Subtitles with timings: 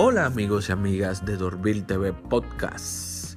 [0.00, 3.36] Hola amigos y amigas de Dorville TV Podcast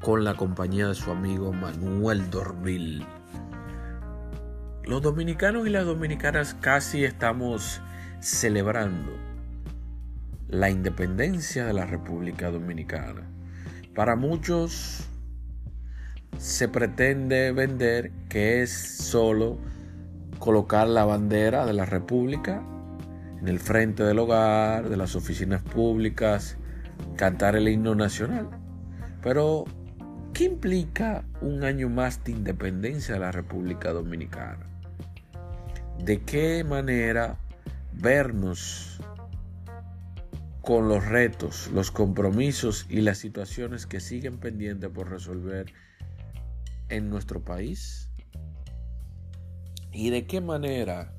[0.00, 3.04] con la compañía de su amigo Manuel Dorville.
[4.84, 7.80] Los dominicanos y las dominicanas casi estamos
[8.20, 9.10] celebrando
[10.46, 13.28] la independencia de la República Dominicana.
[13.96, 15.08] Para muchos
[16.38, 19.58] se pretende vender que es solo
[20.38, 22.62] colocar la bandera de la República
[23.44, 26.56] en el frente del hogar, de las oficinas públicas,
[27.14, 28.48] cantar el himno nacional.
[29.22, 29.66] Pero,
[30.32, 34.66] ¿qué implica un año más de independencia de la República Dominicana?
[36.02, 37.36] ¿De qué manera
[37.92, 38.98] vernos
[40.62, 45.66] con los retos, los compromisos y las situaciones que siguen pendientes por resolver
[46.88, 48.08] en nuestro país?
[49.92, 51.12] ¿Y de qué manera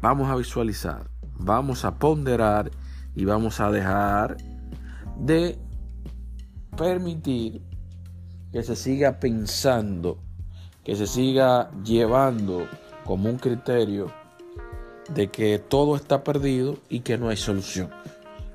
[0.00, 2.70] vamos a visualizar, vamos a ponderar
[3.14, 4.36] y vamos a dejar
[5.18, 5.58] de
[6.76, 7.62] permitir
[8.52, 10.18] que se siga pensando,
[10.84, 12.66] que se siga llevando
[13.04, 14.12] como un criterio
[15.08, 17.90] de que todo está perdido y que no hay solución.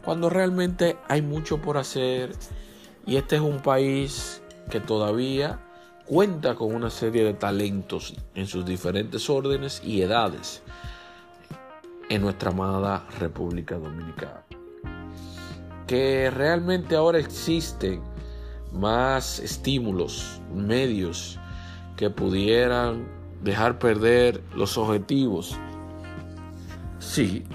[0.03, 2.33] Cuando realmente hay mucho por hacer
[3.05, 5.59] y este es un país que todavía
[6.05, 10.61] cuenta con una serie de talentos en sus diferentes órdenes y edades
[12.09, 14.43] en nuestra amada República Dominicana.
[15.87, 18.01] Que realmente ahora existen
[18.73, 21.39] más estímulos, medios
[21.95, 23.07] que pudieran
[23.43, 25.57] dejar perder los objetivos.
[26.99, 27.45] Sí,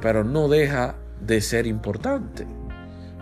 [0.00, 2.46] pero no deja de ser importante.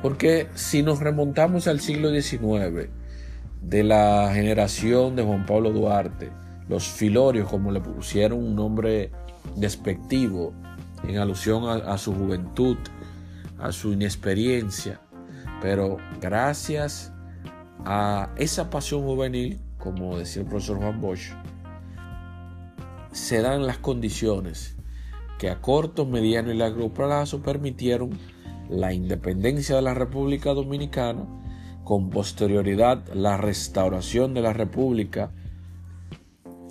[0.03, 2.89] Porque si nos remontamos al siglo XIX,
[3.63, 6.31] de la generación de Juan Pablo Duarte,
[6.69, 9.11] los filorios, como le pusieron un nombre
[9.57, 10.53] despectivo
[11.05, 12.77] en alusión a, su juventud,
[13.59, 15.01] a su inexperiencia,
[15.61, 17.13] pero gracias
[17.85, 21.33] a esa pasión juvenil, como decía el profesor Juan Bosch,
[23.13, 24.77] se dan las condiciones
[25.39, 28.11] que a corto, mediano y largo plazo permitieron
[28.69, 31.25] la independencia de la República Dominicana,
[31.85, 35.31] con posterioridad la restauración de la República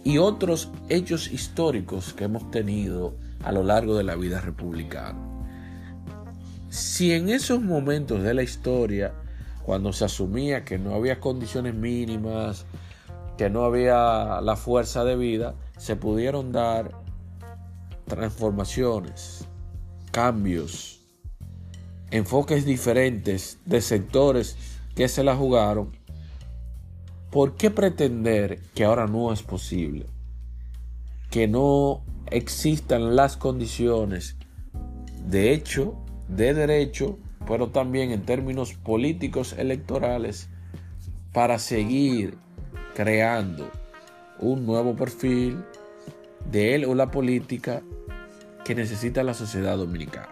[0.05, 5.17] y otros hechos históricos que hemos tenido a lo largo de la vida republicana.
[6.69, 9.13] Si en esos momentos de la historia,
[9.63, 12.65] cuando se asumía que no había condiciones mínimas,
[13.35, 16.91] que no había la fuerza de vida, se pudieron dar
[18.05, 19.47] transformaciones,
[20.11, 21.01] cambios,
[22.11, 24.55] enfoques diferentes de sectores
[24.93, 25.97] que se la jugaron
[27.35, 30.05] ¿por qué pretender que ahora no es posible?
[31.29, 32.01] Que no
[32.31, 34.37] existan las condiciones
[35.27, 35.97] de hecho,
[36.29, 40.47] de derecho, pero también en términos políticos electorales
[41.33, 42.37] para seguir
[42.93, 43.69] creando
[44.39, 45.61] un nuevo perfil
[46.49, 47.81] de él o la política
[48.63, 50.29] que necesita la sociedad dominicana.